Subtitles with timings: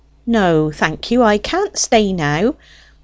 [0.25, 2.55] "No, thank you, I can't stay now.